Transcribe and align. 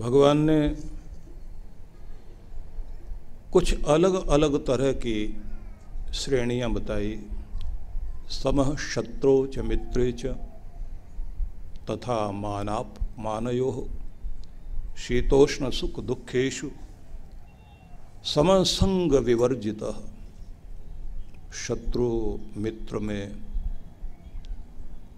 भगवान 0.00 0.38
ने 0.38 0.76
कुछ 3.52 3.84
अलग 3.84 4.28
अलग 4.28 4.66
तरह 4.66 4.92
की 4.92 5.42
श्रेणियाँ 6.14 6.70
बताई। 6.70 7.22
समह 8.28 8.76
शत्रु 8.76 9.46
च 9.46 9.58
मित्रे 9.58 10.12
च, 10.12 10.26
तथा 11.90 12.32
मानाप 12.32 12.94
मानयो, 13.18 13.88
शीतोष्ण 14.98 15.70
सुख 15.70 16.00
दुखेशु 16.00 16.70
समसंग 18.24 19.12
विवर्जित, 19.12 19.82
शत्रु 21.54 22.38
मित्र 22.56 22.98
में, 22.98 23.36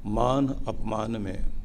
मान 0.07 0.49
अपमान 0.69 1.11
में। 1.11 1.62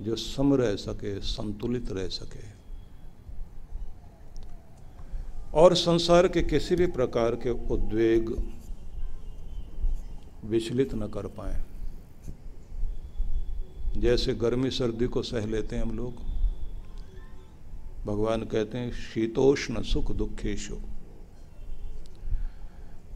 जो 0.00 0.16
सम 0.16 0.54
रह 0.54 0.76
सके, 0.76 1.20
संतुलित 1.20 1.92
रह 1.92 2.08
सके। 2.08 2.56
और 5.54 5.74
संसार 5.74 6.28
के 6.28 6.42
किसी 6.42 6.76
भी 6.76 6.86
प्रकार 6.86 7.34
के 7.34 7.50
उद्वेग 7.50 8.52
विचलित 10.44 10.94
न 10.94 11.08
कर 11.08 11.26
पाए। 11.26 11.62
जैसे 14.00 14.34
गर्मी 14.34 14.70
सर्दी 14.70 15.06
को 15.06 15.22
सह 15.22 15.46
लेते 15.46 15.76
हैं 15.76 15.82
हम 15.82 15.96
लोग। 15.96 16.16
भगवान 18.06 18.42
कहते 18.42 18.78
हैं, 18.78 18.92
शीतोष्ण 18.92 19.82
सुख 19.82 20.12
दुखेशु। 20.12 20.76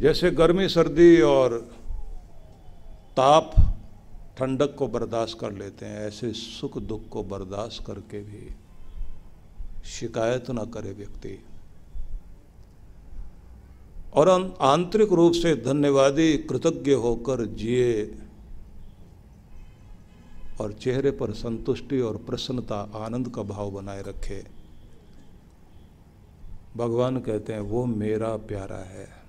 जैसे 0.00 0.30
गर्मी 0.30 0.68
सर्दी 0.68 1.20
और 1.20 1.58
ताप 3.16 3.69
ठंडक 4.36 4.74
को 4.74 4.88
बर्दाश्त 4.88 5.38
कर 5.40 5.52
लेते 5.52 5.86
हैं, 5.86 5.98
ऐसे 5.98 6.32
सुख 6.32 6.78
दुख 6.78 7.08
को 7.08 7.22
बर्दाश्त 7.22 7.84
करके 7.86 8.22
भी 8.22 8.54
शिकायत 9.84 10.50
ना 10.50 10.64
करे 10.64 10.92
व्यक्ति। 10.92 11.44
और 14.14 14.56
आंतरिक 14.60 15.12
रूप 15.12 15.32
से 15.32 15.56
धन्यवादी, 15.56 16.38
कृतज्ञ 16.38 16.92
होकर 16.92 17.44
जिए 17.44 18.18
और 20.60 20.72
चेहरे 20.72 21.10
पर 21.10 21.32
संतुष्टि 21.32 22.00
और 22.00 22.16
प्रसन्नता, 22.16 22.90
आनंद 22.94 23.28
का 23.28 23.42
भाव 23.42 23.70
बनाए 23.70 24.02
रखे। 24.02 24.44
भगवान 26.76 27.20
कहते 27.20 27.52
हैं, 27.52 27.60
वो 27.60 27.84
मेरा 27.84 28.36
प्यारा 28.36 28.76
है। 28.76 29.19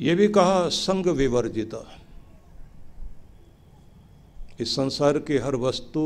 ये 0.00 0.14
भी 0.14 0.28
कहा 0.28 0.68
संग 0.68 1.06
विवर्जित। 1.06 1.70
इस 4.60 4.76
संसार 4.76 5.18
की 5.18 5.36
हर 5.36 5.56
वस्तु 5.56 6.00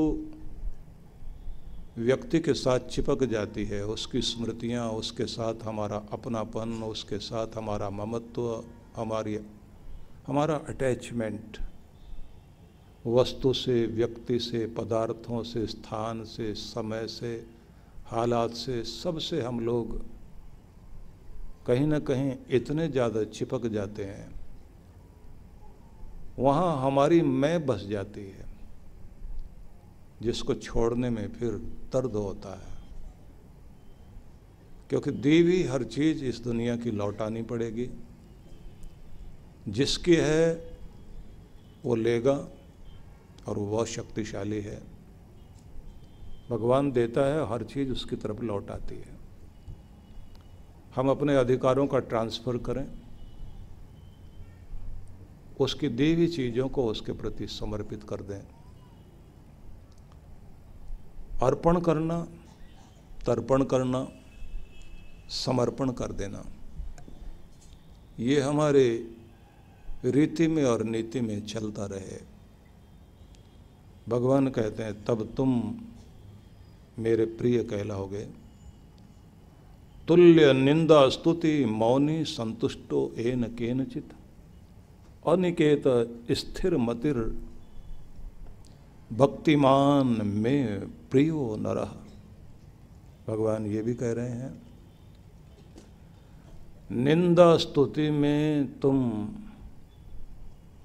व्यक्ति 1.99 2.41
के 2.41 2.55
साथ 2.55 2.81
चिपक 2.81 3.25
जाती 3.25 3.65
है। 3.65 3.87
उसकी 3.87 4.23
स्मृतियाँ, 4.23 4.91
उसके 4.91 5.27
साथ 5.27 5.55
हमारा 5.63 5.97
अपनापन, 6.13 6.83
उसके 6.83 7.19
साथ 7.19 7.47
हमारा 7.57 7.91
ममत्व, 7.91 8.65
हमारी, 8.97 9.39
हमारा 10.27 10.55
अटैचमेंट 10.55 11.59
वस्तु 13.07 13.53
से, 13.53 13.87
व्यक्ति 13.87 14.39
से, 14.39 14.67
पदार्थों 14.67 15.43
से, 15.43 15.67
स्थान 15.67 16.25
से, 16.25 16.55
समय 16.55 17.07
से, 17.07 17.47
हालात 18.07 18.51
से 18.51 18.85
सबसे 18.85 19.43
हम 19.43 19.61
लोग 19.61 20.14
कहीं 21.67 21.87
ना 21.87 21.99
कहीं 21.99 22.37
इतने 22.51 22.89
ज़्यादा 22.89 23.25
चिपक 23.25 23.67
जाते 23.67 24.05
हैं। 24.05 24.35
वहाँ 26.39 26.87
हमारी 26.87 27.23
मैं 27.23 27.67
बस 27.67 27.81
जाती 27.81 28.21
है, 28.21 28.45
जिसको 30.23 30.55
छोड़ने 30.55 31.11
में 31.11 31.29
फिर 31.29 31.51
दर्द 31.93 32.13
होता 32.13 32.55
है। 32.55 32.75
क्योंकि 34.89 35.11
दी 35.11 35.63
हर 35.63 35.85
चीज़ 35.85 36.25
इस 36.25 36.41
दुनिया 36.41 36.77
की 36.77 36.91
लौटानी 36.91 37.43
पड़ेगी। 37.43 37.91
जिसकी 39.69 40.15
है, 40.15 40.55
वो 41.85 41.95
लेगा 41.95 42.49
और 43.49 43.59
वो 43.59 43.67
बहुत 43.67 43.87
शक्तिशाली 43.87 44.61
है। 44.61 44.83
भगवान 46.51 46.93
देता 46.93 47.21
है, 47.21 47.49
हर 47.49 47.65
चीज़ 47.65 47.93
उसकी 47.93 48.17
तरफ़ 48.17 48.41
लौट 48.41 48.71
आती 48.71 48.95
है। 48.95 49.14
हम 50.97 51.11
अपने 51.11 51.37
अधिकारों 51.37 51.87
का 51.87 51.99
ट्रांसफ़र 51.99 52.59
करें, 52.59 52.87
उसकी 55.61 55.89
दी 55.89 56.15
हुई 56.15 56.27
चीज़ों 56.27 56.69
को 56.69 56.87
उसके 56.87 57.13
प्रति 57.13 57.47
समर्पित 57.47 58.03
कर 58.03 58.21
दें। 58.23 58.41
अर्पण 61.43 61.81
करना, 61.81 62.21
तर्पण 63.27 63.65
करना, 63.65 64.09
समर्पण 65.31 65.93
कर 65.93 66.13
देना। 66.13 66.45
ये 68.19 68.41
हमारे 68.41 68.87
रीति 70.05 70.49
में 70.49 70.65
और 70.65 70.83
नीति 70.85 71.21
में 71.21 71.47
चलता 71.47 71.87
रहे। 71.87 72.21
भगवान 74.09 74.49
कहते 74.49 74.83
हैं, 74.83 75.05
तब 75.05 75.35
तुम 75.37 75.75
मेरे 76.99 77.25
प्रिय 77.27 77.63
कहलाओगे। 77.65 78.44
तुल्य 80.09 80.53
निंदा 80.53 81.09
स्तुति 81.09 81.65
मौनी 81.65 82.25
संतुष्टो 82.27 83.01
एन 83.19 83.43
केनचित। 83.59 84.11
अनिकेत 85.27 85.85
स्थिर 86.31 86.77
मतिर 86.79 87.17
भक्तिमान 89.11 90.21
में 90.25 90.91
प्रियो 91.11 91.55
नरह 91.57 91.95
भगवान 93.29 93.67
ये 93.67 93.83
भी 93.83 93.95
कह 93.95 94.13
रहे 94.13 94.31
हैं, 94.31 94.53
निंदा 96.91 97.57
स्तुति 97.57 98.11
में 98.13 98.81
तुम 98.81 98.99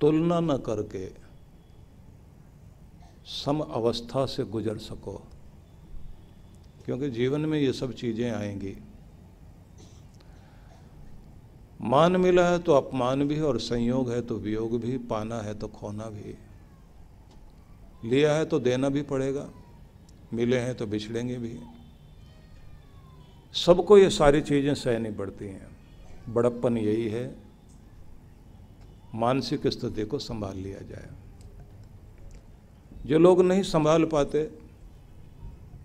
तुलना 0.01 0.39
न 0.39 0.57
करके 0.65 1.07
सम 3.33 3.59
अवस्था 3.61 4.25
से 4.25 4.43
गुजर 4.45 4.77
सको, 4.79 5.21
क्योंकि 6.85 7.09
जीवन 7.11 7.41
में 7.41 7.59
ये 7.59 7.73
सब 7.73 7.93
चीज़ें 7.93 8.29
आएँगी। 8.31 8.75
मान 11.79 12.15
मिला 12.17 12.47
है 12.49 12.59
तो 12.59 12.73
अपमान 12.73 13.27
भी 13.27 13.39
और 13.39 13.59
संयोग 13.59 14.09
है 14.11 14.21
तो 14.21 14.35
वियोग 14.35 14.79
भी, 14.81 14.97
पाना 14.99 15.41
है 15.41 15.53
तो 15.53 15.67
खोना 15.67 16.05
भी। 16.05 16.35
लिया 18.03 18.33
है 18.33 18.45
तो 18.45 18.59
देना 18.59 18.89
भी 18.89 19.01
पड़ेगा, 19.01 19.47
मिले 20.33 20.57
हैं 20.57 20.75
तो 20.75 20.85
बिछड़ेंगे 20.87 21.37
भी। 21.37 21.57
सबको 23.55 23.97
ये 23.97 24.09
सारी 24.09 24.41
चीज़ें 24.41 24.73
सहनी 24.75 25.11
पड़ती 25.11 25.45
हैं। 25.45 25.67
बड़प्पन 26.29 26.77
यही 26.77 27.07
है, 27.07 27.35
मानसिक 29.15 29.67
स्थिति 29.67 30.05
को 30.05 30.19
संभाल 30.19 30.57
लिया 30.57 30.79
जाए। 30.79 31.09
जो 33.05 33.19
लोग 33.19 33.41
नहीं 33.41 33.63
संभाल 33.63 34.03
पाते, 34.05 34.49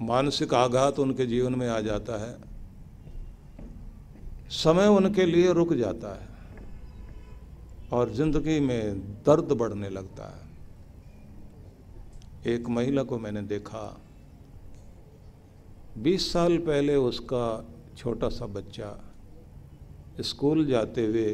मानसिक 0.00 0.54
आघात 0.54 0.98
उनके 0.98 1.26
जीवन 1.26 1.54
में 1.54 1.68
आ 1.68 1.80
जाता 1.80 2.20
है। 2.26 2.53
समय 4.50 4.86
उनके 4.86 5.24
लिए 5.26 5.52
रुक 5.52 5.72
जाता 5.74 6.14
है 6.14 6.28
और 7.92 8.10
ज़िंदगी 8.10 8.58
में 8.60 9.00
दर्द 9.22 9.52
बढ़ने 9.52 9.88
लगता 9.90 10.24
है। 10.28 10.42
एक 12.54 12.68
महिला 12.68 13.02
को 13.02 13.18
मैंने 13.18 13.42
देखा 13.42 13.84
20 15.98 16.32
साल 16.32 16.58
पहले 16.58 16.96
उसका 16.96 17.44
छोटा 17.96 18.28
सा 18.28 18.46
बच्चा 18.46 18.90
स्कूल 20.20 20.64
जाते 20.66 21.06
हुए 21.06 21.28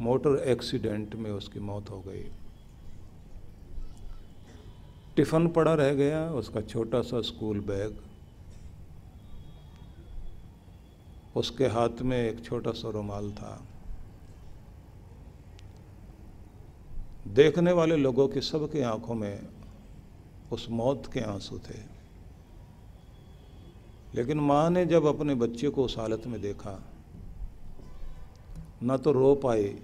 मोटर 0.00 0.36
एक्सीडेंट 0.48 1.14
में 1.14 1.30
उसकी 1.30 1.60
मौत 1.60 1.90
हो 1.90 2.00
गई। 2.00 2.24
टिफ़न 5.16 5.48
पड़ा 5.48 5.74
रह 5.74 5.92
गया, 5.94 6.30
उसका 6.30 6.60
छोटा 6.60 7.00
सा 7.02 7.20
स्कूल 7.20 7.60
बैग 7.60 7.96
उसके 11.36 11.66
हाथ 11.66 12.02
में 12.02 12.18
एक 12.18 12.44
छोटा 12.44 12.70
सा 12.70 12.90
रुमाल 12.90 13.32
था। 13.32 13.66
देखने 17.28 17.72
वाले 17.72 17.96
लोगों 17.96 18.28
की 18.28 18.40
सबकी 18.40 18.80
आँखों 18.80 19.14
में 19.14 19.48
उस 20.52 20.66
मौत 20.70 21.10
के 21.12 21.20
आँसू 21.20 21.58
थे। 21.58 21.78
लेकिन 24.14 24.40
माँ 24.40 24.70
ने 24.70 24.86
जब 24.86 25.04
अपने 25.04 25.34
बच्चे 25.34 25.68
को 25.68 25.84
उस 25.84 25.98
हालत 25.98 26.22
में 26.26 26.40
देखा, 26.40 26.82
न 28.82 28.96
तो 28.96 29.12
रो 29.12 29.34
पाए, 29.34 29.76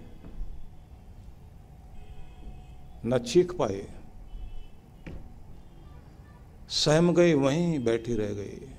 न 3.06 3.18
चीख 3.18 3.52
पाए, 3.52 3.88
सहम 6.68 7.14
गई, 7.14 7.34
वहीं 7.34 7.84
बैठी 7.84 8.14
रह 8.14 8.32
गई। 8.32 8.75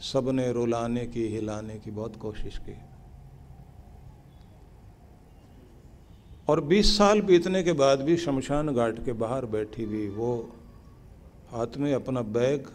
सबने 0.00 0.52
रुलाने 0.52 1.06
की, 1.06 1.26
हिलाने 1.28 1.78
की 1.78 1.90
बहुत 1.90 2.16
कोशिश 2.16 2.58
की। 2.58 2.76
और 6.48 6.60
20 6.60 6.98
साल 6.98 7.20
बीतने 7.20 7.62
के 7.62 7.72
बाद 7.72 8.00
भी 8.00 8.16
शमशान 8.16 8.74
घाट 8.74 9.04
के 9.04 9.12
बाहर 9.12 9.46
बैठी 9.46 9.84
हुई 9.84 10.08
वो 10.08 10.52
हाथ 11.50 11.76
में 11.76 11.94
अपना 11.94 12.22
बैग, 12.22 12.66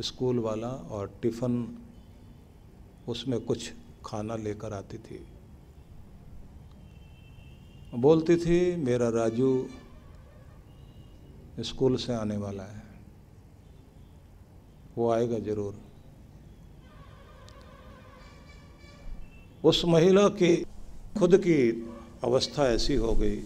स्कूल 0.00 0.38
वाला 0.38 0.68
और 0.68 1.18
टिफ़िन, 1.22 1.78
उसमें 3.08 3.40
कुछ 3.40 3.72
खाना 4.06 4.36
लेकर 4.36 4.72
आती 4.72 4.98
थी। 4.98 5.26
बोलती 7.94 8.36
थी, 8.36 8.76
मेरा 8.76 9.08
राजू 9.08 9.68
स्कूल 11.60 11.96
से 11.96 12.14
आने 12.14 12.36
वाला 12.36 12.62
है। 12.62 12.82
वो 14.96 15.10
आएगा 15.10 15.38
ज़रूर। 15.38 15.89
उस 19.64 19.84
महिला 19.84 20.28
की 20.28 20.66
खुद 21.18 21.36
की 21.36 21.86
अवस्था 22.24 22.66
ऐसी 22.66 22.94
हो 22.94 23.12
गई। 23.14 23.42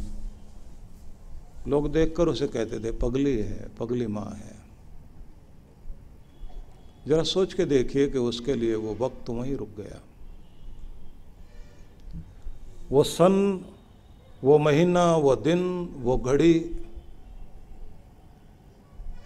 लोग 1.68 1.92
देखकर 1.92 2.28
उसे 2.28 2.46
कहते 2.46 2.80
थे, 2.80 2.90
पगली 2.90 3.38
है, 3.38 3.68
पगली 3.80 4.06
माँ 4.06 4.30
है। 4.30 4.56
जरा 7.08 7.22
सोच 7.22 7.54
के 7.54 7.64
देखिए 7.64 8.08
कि 8.08 8.18
उसके 8.18 8.54
लिए 8.54 8.74
वो 8.74 8.94
वक्त 8.94 9.30
वहीं 9.30 9.56
रुक 9.56 9.68
गया। 9.76 10.00
वो 12.90 13.02
सन, 13.04 13.64
वो 14.44 14.58
महीना, 14.58 15.16
वो 15.16 15.36
दिन, 15.36 15.94
वो 15.96 16.18
घड़ी, 16.18 16.58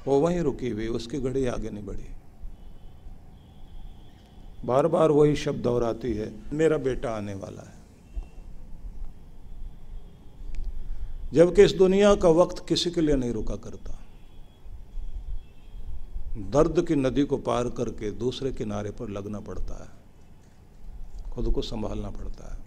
वो 0.07 0.21
वहीं 0.21 0.41
रुकी 0.41 0.71
हुई, 0.71 0.87
उसकी 0.87 1.21
घड़ी 1.21 1.47
आगे 1.47 1.71
नहीं 1.71 1.87
बढ़ी। 1.87 2.18
बार 4.65 4.87
बार 4.87 5.11
वही 5.11 5.37
शब्द 5.37 5.63
दोहराती 5.63 6.15
है, 6.15 6.35
मेरा 6.53 6.77
बेटा 6.77 7.11
आने 7.11 7.35
वाला 7.35 7.63
है। 7.63 7.79
जबकि 11.33 11.63
इस 11.63 11.73
दुनिया 11.73 12.15
का 12.15 12.29
वक्त 12.29 12.69
किसी 12.69 12.91
के 12.91 13.01
लिए 13.01 13.17
नहीं 13.17 13.33
रुका 13.33 13.57
करता। 13.57 13.95
दर्द 16.39 16.87
की 16.89 16.95
नदी 16.95 17.25
को 17.25 17.37
पार 17.37 17.69
करके 17.69 18.11
दूसरे 18.11 18.53
किनारे 18.53 18.91
पर 18.91 19.09
लगना 19.09 19.41
पड़ता 19.41 19.85
है। 19.85 19.99
खुद 21.31 21.55
को 21.55 21.63
संभालना 21.63 22.11
पड़ता 22.11 22.53
है। 22.53 22.59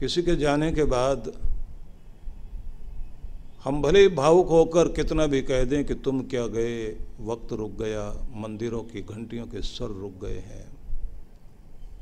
किसी 0.00 0.22
के 0.22 0.36
जाने 0.36 0.72
के 0.72 0.84
बाद 0.84 1.32
हम 3.64 3.82
भले 3.82 4.00
ही 4.00 4.08
भावुक 4.08 4.48
होकर 4.48 4.88
कितना 4.88 5.26
भी 5.26 5.42
कह 5.42 5.64
दें 5.64 5.84
कि 5.84 5.94
तुम 5.94 6.22
क्या 6.22 6.46
गए? 6.46 7.00
वक्त 7.20 7.52
रुक 7.52 7.70
गया, 7.70 8.28
मंदिरों 8.34 8.82
की 8.82 9.02
घंटियों 9.02 9.46
के 9.46 9.62
सर 9.62 9.86
रुक 9.86 10.12
गए 10.24 10.38
हैं। 10.38 10.72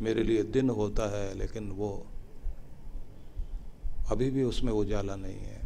मेरे 0.00 0.22
लिए 0.22 0.42
दिन 0.42 0.70
होता 0.70 1.18
है, 1.18 1.38
लेकिन 1.38 1.70
वो 1.70 2.06
अभी 4.10 4.30
भी 4.30 4.42
उसमें 4.42 4.72
उजाला 4.72 5.16
नहीं 5.16 5.38
है। 5.38 5.60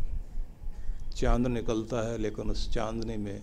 चाँद 1.17 1.47
निकलता 1.47 2.09
है, 2.09 2.19
लेकिन 2.19 2.51
उस 2.51 2.71
चांदनी 2.75 3.17
में 3.17 3.43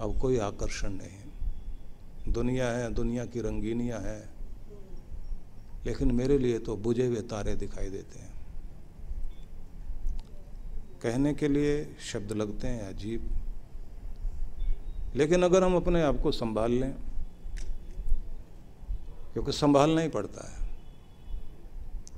अब 0.00 0.18
कोई 0.18 0.38
आकर्षण 0.38 0.90
नहीं। 0.90 2.32
दुनिया 2.32 2.68
है, 2.68 2.94
दुनिया 2.94 3.24
की 3.24 3.40
रंगीनियाँ 3.40 4.00
हैं, 4.00 4.30
लेकिन 5.86 6.12
मेरे 6.12 6.38
लिए 6.38 6.58
तो 6.58 6.76
बुझे 6.76 7.06
हुए 7.06 7.20
तारे 7.20 7.54
दिखाई 7.54 7.88
देते 7.88 8.18
हैं। 8.18 8.29
कहने 11.02 11.32
के 11.34 11.48
लिए 11.48 11.96
शब्द 12.02 12.32
लगते 12.32 12.68
हैं, 12.68 12.88
अजीब। 12.88 13.28
लेकिन 15.16 15.42
अगर 15.42 15.64
हम 15.64 15.76
अपने 15.76 16.02
आप 16.02 16.20
को 16.22 16.32
संभाल 16.32 16.72
लें, 16.72 16.94
क्योंकि 19.32 19.52
संभालना 19.52 20.00
ही 20.00 20.08
पड़ता 20.08 20.48
है 20.48 20.68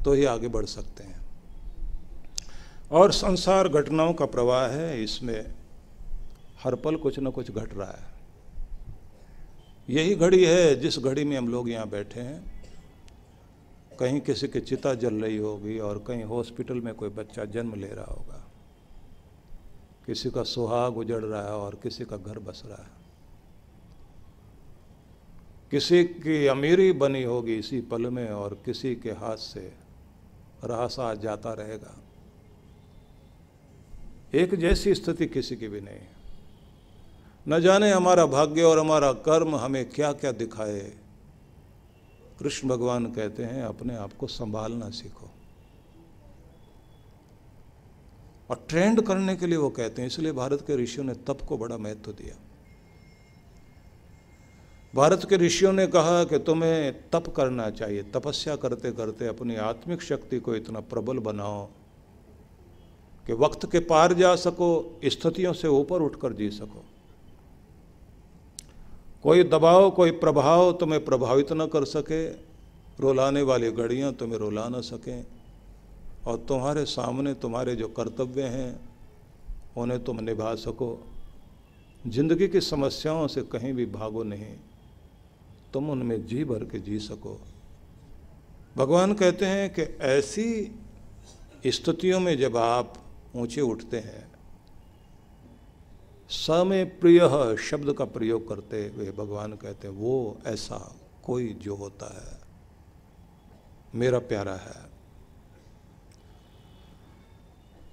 तो 0.05 0.13
ही 0.13 0.25
आगे 0.25 0.49
बढ़ 0.49 0.65
सकते 0.65 1.05
हैं। 1.05 1.21
और 2.93 3.13
संसार 3.13 3.69
घटनाओं 3.69 4.13
का 4.15 4.27
प्रवाह 4.27 4.67
है, 4.69 5.03
इसमें 5.05 5.55
हर 6.65 6.75
पल 6.75 6.97
कुछ 6.97 7.19
ना 7.19 7.31
कुछ 7.31 7.51
घट 7.51 7.75
रहा 7.75 7.91
है। 7.91 8.11
यही 9.91 10.15
घड़ी 10.15 10.45
है 10.45 10.75
जिस 10.77 10.99
घड़ी 10.99 11.25
में 11.25 11.37
हम 11.39 11.49
लोग 11.49 11.71
यहाँ 11.71 11.89
बैठे 11.89 12.21
हैं। 12.21 12.63
कहीं 14.01 14.21
किसी 14.21 14.49
की 14.49 14.61
चिता 14.61 14.95
जल 14.95 15.15
रही 15.15 15.37
होगी 15.37 15.79
और 15.79 15.99
कहीं 15.99 16.25
हॉस्पिटल 16.25 16.81
में 16.81 16.95
कोई 16.95 17.09
बच्चा 17.09 17.45
जन्म 17.45 17.75
ले 17.75 17.87
रहा 17.87 18.05
होगा। 18.05 18.42
किसी 20.07 20.31
का 20.31 20.43
सुहाग 20.43 20.99
उजड़ 20.99 21.25
रहा 21.25 21.43
है 21.43 21.53
और 21.53 21.75
किसी 21.75 22.05
का 22.05 22.17
घर 22.17 22.39
बस 22.39 22.63
रहा 22.67 22.83
है। 22.83 23.03
किसी 25.71 26.05
की 26.05 26.47
अमीरी 26.47 26.93
बनी 26.93 27.23
होगी 27.23 27.55
इसी 27.55 27.81
पल 27.81 28.11
में 28.11 28.31
और 28.31 28.63
किसी 28.65 28.97
के 28.97 29.11
हाथ 29.11 29.37
से 29.37 29.73
रासा 30.65 31.15
जाता 31.15 31.53
रहेगा। 31.53 31.99
एक 34.35 34.55
जैसी 34.55 34.95
स्थिति 34.95 35.27
किसी 35.27 35.57
की 35.57 35.69
भी 35.69 35.81
नहीं। 35.81 36.01
न 37.49 37.61
जाने 37.61 37.91
हमारा 37.91 38.27
भाग्य 38.27 38.63
और 38.63 38.79
हमारा 38.79 39.13
कर्म 39.13 39.57
हमें 39.57 39.89
क्या 39.89 40.13
क्या 40.13 40.33
दिखाए। 40.33 40.99
कृष्ण 42.39 42.69
भगवान 42.69 43.07
कहते 43.13 43.45
हैं, 43.45 43.63
अपने 43.63 43.97
आप 43.97 44.13
को 44.13 44.27
संभालना 44.27 44.91
सीखो। 44.91 45.31
और 48.51 48.65
ट्रेंड 48.69 49.01
करने 49.03 49.37
के 49.37 49.47
लिए 49.47 49.57
वो 49.57 49.69
कहते 49.71 50.03
हैं, 50.03 50.07
इसलिए 50.09 50.33
भारत 50.33 50.65
के 50.67 50.77
ऋषियों 50.77 51.07
ने 51.07 51.15
तप 51.15 51.39
को 51.49 51.59
बड़ा 51.59 51.77
महत्व 51.77 52.13
दिया। 52.13 52.37
भारत 54.95 55.27
के 55.29 55.37
ऋषियों 55.37 55.73
ने 55.73 55.87
कहा 55.87 56.25
कि 56.25 56.39
तुम्हें 56.39 56.93
तप 57.11 57.33
करना 57.37 57.71
चाहिए। 57.71 58.03
तपस्या 58.03 58.57
करते 58.57 58.93
करते 58.93 59.27
अपनी 59.27 59.57
आत्मिक 59.57 60.03
शक्ति 60.03 60.39
को 60.41 60.55
इतना 60.55 60.81
प्रबल 60.81 61.19
बनाओ 61.19 61.65
कि 63.27 63.33
वक्त 63.33 63.71
के 63.73 63.81
पार 63.81 64.13
जा 64.13 64.35
सको, 64.37 65.01
स्थितियों 65.05 65.53
से 65.53 65.69
ऊपर 65.69 66.03
उठकर 66.03 66.33
जी 66.33 66.51
सको। 66.51 66.85
कोई 69.23 69.45
दबाव, 69.45 69.91
कोई 69.91 70.11
प्रभाव 70.11 70.73
तुम्हें 70.73 71.05
प्रभावित 71.05 71.53
न 71.53 71.67
कर 71.67 71.85
सके, 71.85 72.27
रुलाने 73.01 73.43
वाली 73.43 73.71
घड़ियाँ 73.71 74.13
तुम्हें 74.13 74.39
रुला 74.39 74.69
न 74.69 74.81
सकें। 74.81 75.27
और 76.27 76.37
तुम्हारे 76.39 76.85
सामने 76.85 77.35
तुम्हारे 77.35 77.75
जो 77.77 77.89
कर्तव्य 77.89 78.43
हैं, 78.43 78.81
उन्हें 79.77 80.03
तुम 80.05 80.21
निभा 80.21 80.55
सको। 80.55 80.99
ज़िंदगी 82.07 82.49
की 82.49 82.61
समस्याओं 82.61 83.27
से 83.27 83.43
कहीं 83.43 83.73
भी 83.73 83.87
भागो 83.87 84.23
नहीं। 84.23 84.55
तुम 85.73 85.91
उनमें 85.91 86.27
जी 86.27 86.45
भर 86.45 86.65
के 86.65 86.79
जी 86.79 86.99
सको। 86.99 87.39
भगवान 88.77 89.15
कहते 89.15 89.47
हैं 89.47 89.71
कि 89.71 89.83
ऐसी 90.03 90.79
स्थितियों 91.67 92.21
में 92.21 92.37
जब 92.39 92.57
आप 92.57 92.95
ऊँचे 93.37 93.61
उठते 93.61 93.99
हैं, 93.99 94.27
समय 96.31 96.85
प्रिय 97.01 97.57
शब्द 97.61 97.93
का 97.93 98.05
प्रयोग 98.05 98.49
करते 98.49 98.87
हुए 98.87 99.11
भगवान 99.13 99.53
कहते 99.53 99.89
हैं, 99.89 99.95
वो 99.95 100.39
ऐसा 100.47 100.79
कोई 101.25 101.49
जो 101.63 101.75
होता 101.75 102.07
है, 102.15 102.41
मेरा 103.95 104.19
प्यारा 104.19 104.55
है 104.55 104.92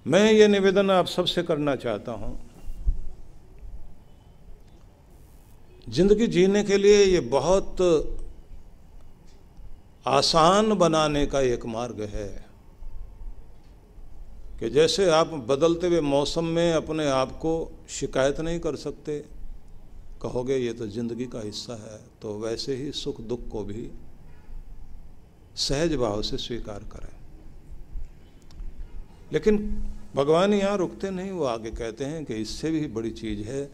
मैं 0.06 0.32
ये 0.32 0.48
निवेदन 0.48 0.92
आप 0.92 1.06
सबसे 1.08 1.44
करना 1.44 1.76
चाहता 1.78 2.12
हूँ। 2.12 2.38
ज़िंदगी 5.88 6.28
जीने 6.28 6.64
के 6.64 6.78
लिए 6.78 7.04
ये 7.04 7.20
बहुत 7.30 7.82
आसान 10.06 10.74
बनाने 10.76 11.26
का 11.26 11.42
एक 11.44 11.66
मार्ग 11.68 12.02
है 12.14 12.30
कि 14.60 14.70
जैसे 14.70 15.10
आप 15.12 15.34
बदलते 15.50 15.88
हुए 15.88 16.02
मौसम 16.04 16.46
में 16.48 16.74
अपने 16.74 17.08
आप 17.10 17.32
को 17.42 17.54
शिकायत 17.90 18.40
नहीं 18.40 18.60
कर 18.60 18.76
सकते, 18.78 19.20
कहोगे 20.22 20.58
ये 20.58 20.74
तो 20.74 20.88
ज़िंदगी 20.88 21.26
का 21.28 21.42
हिस्सा 21.42 21.74
है 21.84 22.00
तो 22.22 22.38
वैसे 22.40 22.76
ही 22.76 22.92
सुख 22.94 23.22
दुख 23.22 23.48
को 23.48 23.64
भी 23.64 23.90
सहज 25.58 25.96
भाव 25.96 26.22
से 26.22 26.38
स्वीकार 26.40 26.84
करें। 26.92 27.19
लेकिन 29.34 29.58
भगवान 30.16 30.54
यहाँ 30.54 30.78
रुकते 30.78 31.10
नहीं, 31.10 31.32
वो 31.32 31.44
आगे 31.46 31.72
कहते 31.72 32.06
हैं 32.06 32.24
कि 32.26 32.34
इससे 32.36 32.72
भी 32.72 32.86
बड़ी 32.88 33.12
चीज़ 33.12 33.42
है, 33.42 33.66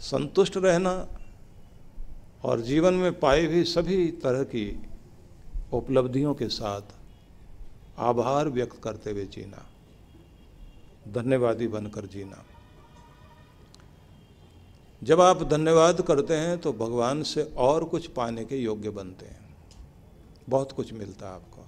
संतुष्ट 0.00 0.56
रहना 0.56 1.06
और 2.44 2.60
जीवन 2.60 2.94
में 2.94 3.18
पाए 3.20 3.46
भी 3.46 3.62
सभी 3.64 4.06
तरह 4.22 4.42
की 4.44 4.82
उपलब्धियों 5.72 6.34
के 6.34 6.48
साथ 6.48 6.94
आभार 7.98 8.48
व्यक्त 8.48 8.80
करते 8.82 9.10
हुए 9.10 9.24
जीना, 9.26 9.64
धन्यवादी 11.12 11.68
बनकर 11.68 12.06
जीना। 12.06 12.44
जब 15.02 15.20
आप 15.20 15.42
धन्यवाद 15.42 16.00
करते 16.00 16.34
हैं 16.34 16.58
तो 16.58 16.72
भगवान 16.72 17.22
से 17.22 17.42
और 17.58 17.84
कुछ 17.84 18.06
पाने 18.08 18.44
के 18.44 18.56
योग्य 18.56 18.90
बनते 18.90 19.26
हैं। 19.26 19.54
बहुत 20.48 20.72
कुछ 20.72 20.92
मिलता 20.92 21.28
है 21.28 21.34
आपको। 21.34 21.65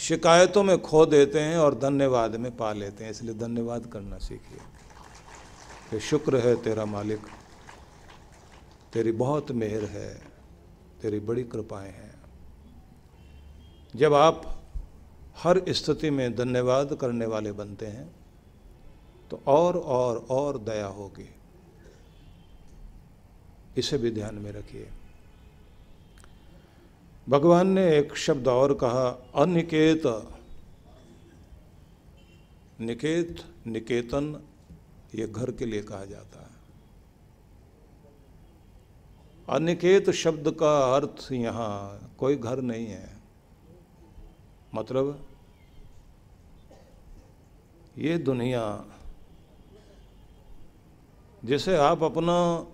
शिकायतों 0.00 0.62
में 0.62 0.80
खो 0.82 1.06
देते 1.06 1.40
हैं 1.40 1.56
और 1.58 1.78
धन्यवाद 1.78 2.36
में 2.36 2.56
पा 2.56 2.72
लेते 2.72 3.04
हैं, 3.04 3.10
इसलिए 3.10 3.34
धन्यवाद 3.34 3.86
करना 3.86 4.18
सीखिए। 4.18 4.58
कि 5.90 6.00
शुक्र 6.00 6.36
है 6.36 6.62
तेरा 6.62 6.84
मालिक, 6.84 7.20
तेरी 8.92 9.12
बहुत 9.12 9.50
मेहर 9.50 9.84
है, 9.84 10.22
तेरी 11.02 11.20
बड़ी 11.20 11.44
कृपाएँ 11.44 11.92
हैं। 11.92 12.14
जब 13.96 14.14
आप 14.14 14.62
हर 15.38 15.62
स्थिति 15.68 16.10
में 16.10 16.36
धन्यवाद 16.36 16.94
करने 16.94 17.26
वाले 17.26 17.52
बनते 17.52 17.86
हैं 17.86 18.10
तो 19.30 19.40
और 19.46 19.76
और 19.76 20.26
और 20.30 20.58
दया 20.58 20.86
होगी। 20.86 21.28
इसे 23.76 23.98
भी 23.98 24.10
ध्यान 24.10 24.34
में 24.34 24.52
रखिए। 24.52 24.90
भगवान 27.28 27.68
ने 27.68 27.98
एक 27.98 28.16
शब्द 28.16 28.48
और 28.48 28.74
कहा, 28.74 29.08
अनिकेत। 29.34 30.02
निकेत, 32.80 33.44
निकेतन, 33.66 34.42
ये 35.14 35.26
घर 35.26 35.50
के 35.52 35.66
लिए 35.66 35.82
कहा 35.82 36.04
जाता 36.04 36.40
है। 36.40 36.50
अनिकेत 39.48 40.10
शब्द 40.10 40.50
का 40.50 40.96
अर्थ 40.96 41.32
यहाँ 41.32 42.00
कोई 42.18 42.36
घर 42.36 42.60
नहीं 42.60 42.86
है। 42.86 43.16
मतलब 44.74 45.26
ये 47.98 48.18
दुनिया, 48.18 48.84
जिसे 51.44 51.76
आप 51.76 52.02
अपना 52.02 52.66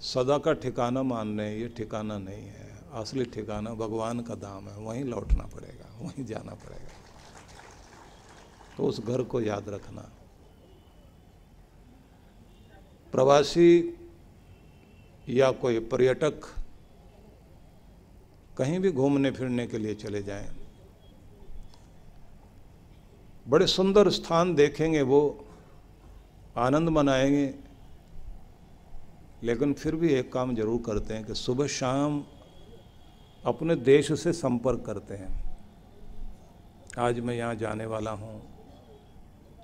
सदा 0.00 0.38
का 0.38 0.52
ठिकाना 0.52 1.02
मान 1.02 1.38
रहे 1.38 1.50
हैं, 1.50 1.58
ये 1.58 1.68
ठिकाना 1.68 2.18
नहीं 2.18 2.46
है। 2.46 2.63
असली 2.94 3.24
ठिकाना 3.24 3.72
भगवान 3.74 4.20
का 4.22 4.34
धाम 4.36 4.68
है, 4.68 4.76
वहीं 4.78 5.04
लौटना 5.04 5.44
पड़ेगा, 5.46 5.86
वहीं 6.00 6.24
जाना 6.26 6.54
पड़ेगा। 6.54 6.92
तो 8.76 8.84
उस 8.84 9.00
घर 9.00 9.22
को 9.24 9.40
याद 9.40 9.68
रखना। 9.68 10.10
प्रवासी 13.12 13.70
या 15.28 15.50
कोई 15.54 15.78
पर्यटक 15.86 16.40
कहीं 18.56 18.78
भी 18.80 18.90
घूमने 18.92 19.30
फिरने 19.30 19.66
के 19.66 19.78
लिए 19.78 19.94
चले 19.96 20.22
जाएँ, 20.22 20.50
बड़े 23.46 23.66
सुंदर 23.66 24.10
स्थान 24.10 24.54
देखेंगे, 24.54 25.02
वो 25.02 25.46
आनंद 26.56 26.88
मनाएँगे, 26.88 27.54
लेकिन 29.42 29.72
फिर 29.74 29.96
भी 29.96 30.12
एक 30.14 30.32
काम 30.32 30.54
ज़रूर 30.54 30.82
करते 30.86 31.14
हैं 31.14 31.24
कि 31.24 31.34
सुबह 31.36 31.66
शाम 31.68 32.22
अपने 33.46 33.76
देश 33.76 34.12
से 34.12 34.32
संपर्क 34.32 34.82
करते 34.86 35.14
हैं। 35.14 35.58
आज 36.98 37.20
मैं 37.20 37.34
यहाँ 37.34 37.54
जाने 37.54 37.86
वाला 37.86 38.10
हूँ। 38.10 38.42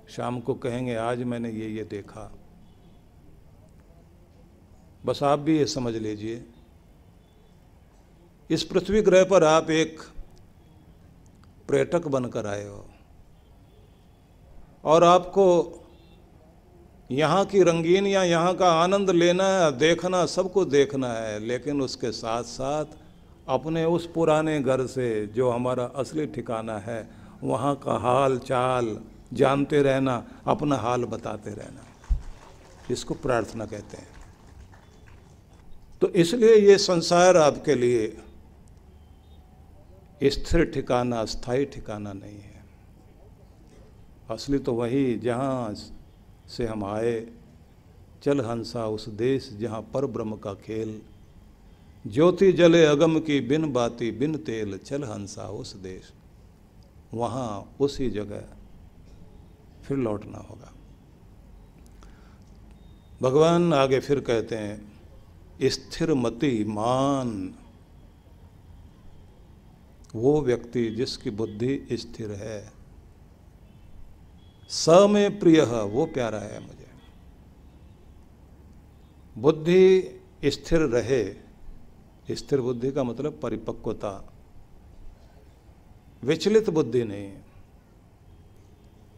शाम 0.09 0.39
को 0.39 0.53
कहेंगे, 0.53 0.95
आज 0.95 1.23
मैंने 1.23 1.51
ये 1.51 1.69
ये 1.69 1.83
देखा। 1.83 2.31
बस 5.05 5.23
आप 5.23 5.39
भी 5.39 5.57
ये 5.57 5.65
समझ 5.65 5.95
लीजिए। 5.95 6.45
इस 8.49 8.63
पृथ्वी 8.63 9.01
ग्रह 9.01 9.23
पर 9.23 9.43
आप 9.43 9.69
एक 9.69 10.01
पर्यटक 11.69 12.07
बनकर 12.07 12.47
आए 12.47 12.67
हो। 12.67 12.85
और 14.85 15.03
आपको 15.03 15.77
यहाँ 17.11 17.45
की 17.45 17.63
रंगीन 17.63 18.07
या 18.07 18.23
यहाँ 18.23 18.55
का 18.55 18.71
आनंद 18.71 19.09
लेना 19.09 19.47
है, 19.47 19.77
देखना, 19.77 20.25
सबको 20.25 20.65
देखना 20.65 21.13
है, 21.13 21.39
लेकिन 21.39 21.81
उसके 21.81 22.11
साथ 22.11 22.43
साथ 22.43 23.00
अपने 23.51 23.85
उस 23.85 24.09
पुराने 24.11 24.59
घर 24.61 24.85
से 24.87 25.27
जो 25.27 25.49
हमारा 25.49 25.83
असली 25.83 26.25
ठिकाना 26.25 26.77
है, 26.77 27.09
वहाँ 27.43 27.75
का 27.75 27.93
हाल 27.93 28.37
चाल 28.39 28.97
जानते 29.33 29.81
रहना, 29.81 30.15
अपना 30.47 30.75
हाल 30.75 31.05
बताते 31.05 31.51
रहना। 31.51 31.85
इसको 32.91 33.13
प्रार्थना 33.13 33.65
कहते 33.65 33.97
हैं। 33.97 34.07
तो 36.01 36.09
इसलिए 36.09 36.55
ये 36.55 36.77
संसार 36.77 37.37
आपके 37.37 37.75
लिए 37.75 38.17
स्थिर 40.23 40.65
ठिकाना, 40.65 41.25
स्थायी 41.25 41.65
ठिकाना 41.65 42.13
नहीं 42.13 42.39
है। 42.39 42.63
असली 44.31 44.59
तो 44.59 44.73
वही 44.73 45.15
जहाँ 45.19 45.73
से 46.47 46.67
हम 46.67 46.85
आए, 46.85 47.27
चल 48.23 48.41
हंसा 48.41 48.85
उस 48.87 49.09
देश 49.09 49.49
जहाँ 49.59 49.81
पर 49.81 50.05
ब्रह्म 50.05 50.35
का 50.35 50.53
खेल 50.53 51.01
ज्योति 52.07 52.51
जले 52.51 52.85
अगम 52.85 53.19
की 53.19 53.39
बिन 53.39 53.73
बाती 53.73 54.11
बिन 54.11 54.37
तेल 54.37 54.77
चल 54.77 55.03
हंसा 55.03 55.43
उस 55.43 55.75
देश। 55.75 56.11
वहाँ 57.13 57.75
उसी 57.79 58.09
जगह 58.09 58.43
फिर 59.83 59.97
लौटना 59.97 60.37
होगा। 60.37 60.73
भगवान 63.21 63.73
आगे 63.73 63.99
फिर 63.99 64.19
कहते 64.19 64.55
हैं, 64.55 64.91
स्थिर 65.63 66.13
मति 66.13 66.63
मान। 66.63 67.53
वो 70.15 70.41
व्यक्ति 70.41 70.89
जिसकी 70.89 71.29
बुद्धि 71.29 71.87
स्थिर 71.91 72.31
है 72.31 72.71
स 74.69 74.85
में 75.09 75.39
प्रिय, 75.39 75.61
वो 75.61 76.05
प्यारा 76.05 76.39
है 76.39 76.59
मुझे। 76.59 76.87
बुद्धि 79.37 80.21
स्थिर 80.45 80.79
रहे 80.79 81.50
स्थिर 82.31 82.61
बुद्धि 82.61 82.91
का 82.91 83.03
मतलब 83.03 83.39
परिपक्वता। 83.43 84.33
विचलित 86.23 86.69
बुद्धि 86.69 87.03
नहीं। 87.03 87.33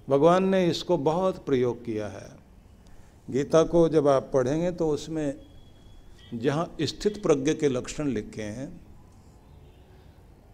भगवान 0.10 0.44
ने 0.44 0.68
इसको 0.68 0.98
बहुत 0.98 1.46
प्रयोग 1.46 1.86
किया 1.86 2.08
है। 2.08 2.32
गीता 3.30 3.64
को 3.64 3.90
जब 3.90 4.08
आप 4.08 4.32
पढ़ेंगे 4.34 4.72
तो 4.72 4.90
उसमें 4.90 5.46
जहाँ 6.34 6.76
स्थित 6.82 7.24
प्रज्ञ 7.24 7.54
के 7.54 7.70
लक्षण 7.70 8.08
लिखे 8.08 8.44
हैं, 8.44 8.82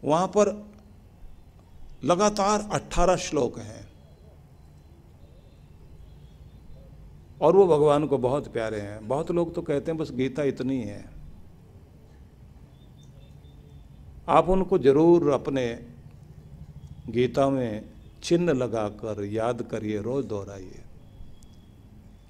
वहाँ 0.04 0.28
पर 0.28 0.72
लगातार 2.04 2.70
18 2.72 3.16
श्लोक 3.16 3.60
हैं। 3.60 3.90
और 7.42 7.56
वो 7.56 7.68
भगवान 7.68 8.08
को 8.08 8.18
बहुत 8.18 8.54
प्यारे 8.54 8.80
हैं। 8.80 9.08
बहुत 9.08 9.32
लोग 9.32 9.56
तो 9.56 9.62
कहते 9.62 9.92
हैं, 9.92 9.98
बस 9.98 10.12
गीता 10.12 10.44
इतनी 10.44 10.82
है। 10.82 11.19
आप 14.30 14.50
उनको 14.50 14.78
ज़रूर 14.80 15.30
अपने 15.32 15.66
गीता 17.10 17.50
में 17.50 17.90
चिन्ह 18.24 18.54
लगाकर 18.54 19.24
याद 19.26 19.62
करिए, 19.62 19.98
रोज 20.00 20.26
दोहराइए। 20.26 20.82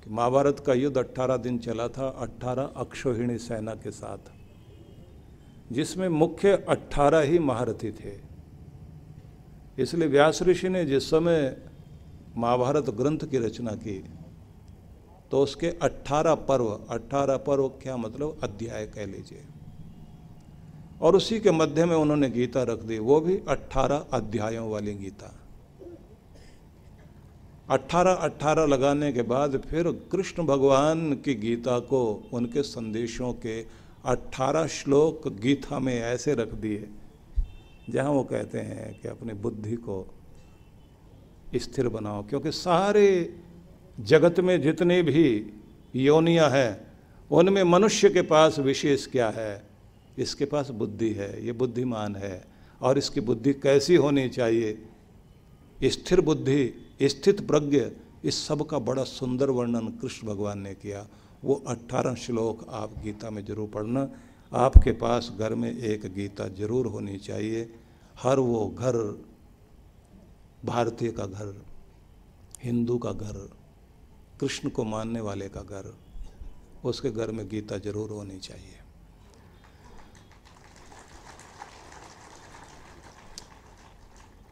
कि 0.03 0.10
महाभारत 0.10 0.60
का 0.60 0.74
युद्ध 0.74 0.98
18 0.98 1.38
दिन 1.38 1.58
चला 1.60 1.88
था 1.88 2.08
18 2.20 2.70
अक्षोहिणी 2.77 3.38
सेना 3.38 3.74
के 3.75 3.91
साथ, 3.91 4.32
जिसमें 5.72 6.08
मुख्य 6.10 6.53
18 6.70 7.22
ही 7.22 7.39
महारथी 7.41 7.91
थे। 7.91 8.13
इसलिए 9.77 10.08
व्यास 10.08 10.41
ऋषि 10.44 10.70
ने 10.70 10.86
जिस 10.86 11.10
समय 11.10 11.56
महाभारत 12.38 12.89
ग्रंथ 12.91 13.29
की 13.32 13.38
रचना 13.38 13.72
की 13.77 14.00
तो 15.32 15.41
उसके 15.44 15.70
18 15.82 16.36
पर्व 16.48 16.68
18 16.89 17.38
पर्व 17.38 17.68
क्या 17.82 17.98
मतलब? 17.98 18.38
अध्याय 18.44 18.86
कह 18.88 19.06
लीजिए। 19.06 19.44
और 21.01 21.15
उसी 21.15 21.39
के 21.39 21.51
मध्य 21.51 21.86
में 21.86 21.96
उन्होंने 21.96 22.29
गीता 22.29 22.63
रख 22.63 22.79
दी, 22.79 22.98
वो 22.98 23.22
भी 23.22 23.39
18 23.48 24.06
अध्यायों 24.13 24.72
वाली 24.72 24.94
गीता। 24.94 25.39
18 27.70 28.13
18 28.13 28.65
लगाने 28.65 29.12
के 29.12 29.22
बाद 29.22 29.62
फिर 29.70 29.91
कृष्ण 30.12 30.44
भगवान 30.44 31.13
की 31.15 31.34
गीता 31.34 31.79
को 31.79 32.29
उनके 32.34 32.63
संदेशों 32.63 33.34
के 33.34 33.65
18 34.06 34.68
श्लोक 34.68 35.27
गीता 35.27 35.79
में 35.79 36.01
ऐसे 36.01 36.34
रख 36.34 36.53
दिए, 36.53 36.89
जहाँ 37.89 38.12
वो 38.12 38.24
कहते 38.24 38.60
हैं 38.60 39.00
कि 39.01 39.08
अपनी 39.08 39.34
बुद्धि 39.34 39.75
को 39.75 40.15
स्थिर 41.56 41.88
बनाओ, 41.88 42.24
क्योंकि 42.24 42.51
सारे 42.51 43.34
जगत 44.00 44.39
में 44.39 44.62
जितने 44.62 45.01
भी 45.01 45.53
योनियाँ 45.96 46.50
हैं, 46.50 46.88
उनमें 47.32 47.63
मनुष्य 47.63 48.10
के 48.10 48.22
पास 48.22 48.60
विशेष 48.60 49.08
क्या 49.08 49.29
है? 49.29 49.68
इसके 50.19 50.45
पास 50.45 50.69
बुद्धि 50.71 51.11
है? 51.13 51.45
ये 51.45 51.51
बुद्धिमान 51.53 52.15
है। 52.15 52.43
और 52.81 52.97
इसकी 52.97 53.21
बुद्धि 53.21 53.53
कैसी 53.53 53.95
होनी 53.95 54.27
चाहिए? 54.29 54.77
स्थिर 55.79 56.21
बुद्धि, 56.21 56.73
स्थित 57.03 57.47
प्रज्ञ, 57.47 57.85
इस 58.23 58.47
सब 58.47 58.65
का 58.67 58.79
बड़ा 58.79 59.03
सुंदर 59.03 59.49
वर्णन 59.49 59.88
कृष्ण 60.01 60.27
भगवान 60.27 60.59
ने 60.59 60.73
किया। 60.73 61.05
वो 61.43 61.55
अट्ठारह 61.67 62.15
श्लोक 62.15 62.65
आप 62.69 62.93
गीता 63.03 63.29
में 63.29 63.43
ज़रूर 63.45 63.69
पढ़ना। 63.69 64.09
आपके 64.51 64.91
पास 64.91 65.31
घर 65.39 65.55
में 65.55 65.71
एक 65.71 66.05
गीता 66.13 66.47
ज़रूर 66.49 66.88
होनी 66.88 67.17
चाहिए। 67.17 67.69
हर 68.15 68.39
वो 68.39 68.67
घर, 68.69 68.95
भारतीय 70.65 71.11
का 71.11 71.25
घर, 71.25 71.53
हिंदू 72.63 72.97
का 72.97 73.11
घर, 73.11 73.38
कृष्ण 74.39 74.69
को 74.69 74.83
मानने 74.83 75.21
वाले 75.21 75.49
का 75.49 75.61
घर, 75.61 75.93
उसके 76.83 77.11
घर 77.11 77.31
में 77.31 77.47
गीता 77.49 77.77
ज़रूर 77.77 78.09
होनी 78.09 78.39
चाहिए। 78.39 78.78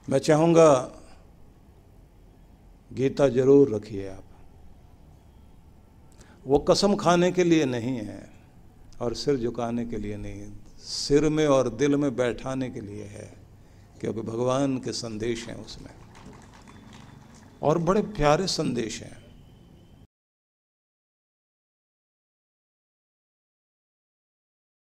मैं 0.08 0.20
चाहूँगा 0.20 0.70
गीता 2.92 3.28
ज़रूर 3.30 3.74
रखिए 3.76 4.08
आप। 4.10 4.24
वो 6.46 6.60
कसम 6.60 6.96
खाने 6.96 7.32
के 7.32 7.44
लिए 7.44 7.66
नहीं 7.66 7.96
है 7.98 8.30
और 9.02 9.14
सिर 9.14 9.38
झुकाने 9.38 9.86
के 9.86 9.98
लिए 9.98 10.18
नहीं, 10.18 10.48
सिर 10.80 11.30
में 11.30 11.46
और 11.48 11.70
दिल 11.70 11.96
में 11.96 12.16
बैठाने 12.16 12.70
के 12.70 12.82
लिए 12.82 13.04
है, 13.04 13.34
क्योंकि 14.02 14.22
भगवान 14.22 14.78
के 14.78 14.92
संदेश 14.94 15.48
हैं 15.48 15.56
उसमें। 15.56 15.92
और 17.62 17.78
बड़े 17.78 18.02
प्यारे 18.02 18.48
संदेश 18.48 19.02
हैं। 19.04 19.27